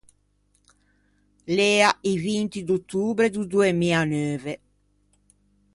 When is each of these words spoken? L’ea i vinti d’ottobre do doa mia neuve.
L’ea 1.55 1.91
i 2.01 2.13
vinti 2.23 2.59
d’ottobre 2.67 3.25
do 3.33 3.43
doa 3.51 3.71
mia 3.79 4.01
neuve. 4.13 4.53